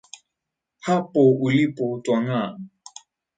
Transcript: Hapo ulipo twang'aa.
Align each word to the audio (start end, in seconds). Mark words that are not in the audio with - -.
Hapo 0.85 1.21
ulipo 1.45 1.83
twang'aa. 2.03 2.49